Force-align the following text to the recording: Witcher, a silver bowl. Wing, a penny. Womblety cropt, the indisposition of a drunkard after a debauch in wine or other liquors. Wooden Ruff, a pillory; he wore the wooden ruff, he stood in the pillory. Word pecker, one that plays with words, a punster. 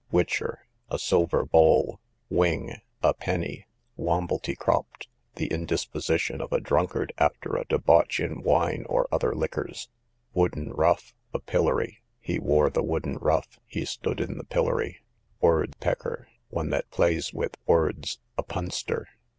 Witcher, 0.11 0.65
a 0.89 0.97
silver 0.97 1.45
bowl. 1.45 1.99
Wing, 2.27 2.81
a 3.03 3.13
penny. 3.13 3.67
Womblety 3.99 4.57
cropt, 4.57 5.05
the 5.35 5.45
indisposition 5.53 6.41
of 6.41 6.51
a 6.51 6.59
drunkard 6.59 7.13
after 7.19 7.55
a 7.55 7.65
debauch 7.67 8.19
in 8.19 8.41
wine 8.41 8.83
or 8.89 9.07
other 9.11 9.35
liquors. 9.35 9.89
Wooden 10.33 10.71
Ruff, 10.71 11.13
a 11.35 11.39
pillory; 11.39 12.01
he 12.19 12.39
wore 12.39 12.71
the 12.71 12.81
wooden 12.81 13.17
ruff, 13.17 13.59
he 13.67 13.85
stood 13.85 14.19
in 14.19 14.39
the 14.39 14.43
pillory. 14.43 15.03
Word 15.39 15.75
pecker, 15.79 16.29
one 16.49 16.71
that 16.71 16.89
plays 16.89 17.31
with 17.31 17.53
words, 17.67 18.17
a 18.39 18.41
punster. 18.41 19.05